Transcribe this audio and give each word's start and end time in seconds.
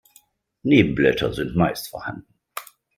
Nebenblätter 0.63 1.31
sind 1.31 1.55
meist 1.55 1.89
vorhanden. 1.89 2.33